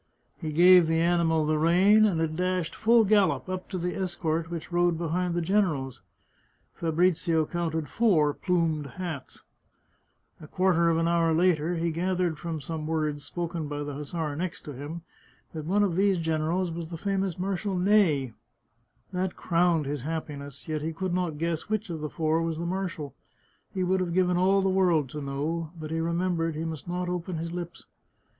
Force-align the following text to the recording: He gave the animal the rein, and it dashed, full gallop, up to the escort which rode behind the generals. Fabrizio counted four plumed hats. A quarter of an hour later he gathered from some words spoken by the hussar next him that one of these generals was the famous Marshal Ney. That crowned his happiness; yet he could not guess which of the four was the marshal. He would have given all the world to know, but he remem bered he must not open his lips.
He 0.37 0.51
gave 0.51 0.87
the 0.87 0.99
animal 0.99 1.45
the 1.45 1.59
rein, 1.59 2.05
and 2.05 2.19
it 2.19 2.35
dashed, 2.35 2.73
full 2.73 3.05
gallop, 3.05 3.47
up 3.47 3.69
to 3.69 3.77
the 3.77 3.95
escort 3.95 4.49
which 4.49 4.71
rode 4.71 4.97
behind 4.97 5.35
the 5.35 5.43
generals. 5.43 6.01
Fabrizio 6.73 7.45
counted 7.45 7.87
four 7.87 8.33
plumed 8.33 8.87
hats. 8.97 9.43
A 10.39 10.47
quarter 10.47 10.89
of 10.89 10.97
an 10.97 11.07
hour 11.07 11.35
later 11.35 11.75
he 11.75 11.91
gathered 11.91 12.39
from 12.39 12.59
some 12.59 12.87
words 12.87 13.23
spoken 13.23 13.67
by 13.67 13.83
the 13.83 13.93
hussar 13.93 14.35
next 14.35 14.65
him 14.65 15.03
that 15.53 15.65
one 15.65 15.83
of 15.83 15.95
these 15.95 16.17
generals 16.17 16.71
was 16.71 16.89
the 16.89 16.97
famous 16.97 17.37
Marshal 17.37 17.77
Ney. 17.77 18.33
That 19.11 19.35
crowned 19.35 19.85
his 19.85 20.01
happiness; 20.01 20.67
yet 20.67 20.81
he 20.81 20.93
could 20.93 21.13
not 21.13 21.37
guess 21.37 21.69
which 21.69 21.91
of 21.91 21.99
the 22.01 22.09
four 22.09 22.41
was 22.41 22.57
the 22.57 22.65
marshal. 22.65 23.13
He 23.71 23.83
would 23.83 23.99
have 23.99 24.15
given 24.15 24.35
all 24.35 24.63
the 24.63 24.67
world 24.67 25.09
to 25.11 25.21
know, 25.21 25.69
but 25.79 25.91
he 25.91 25.97
remem 25.99 26.37
bered 26.37 26.55
he 26.55 26.65
must 26.65 26.87
not 26.87 27.07
open 27.07 27.37
his 27.37 27.51
lips. 27.51 27.85